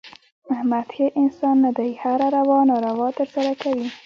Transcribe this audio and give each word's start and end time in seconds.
احمد 0.53 0.87
ښه 0.95 1.05
انسان 1.21 1.55
نه 1.65 1.71
دی. 1.77 1.89
هره 2.03 2.27
روا 2.37 2.59
ناروا 2.69 3.09
ترسه 3.17 3.43
کوي. 3.63 3.87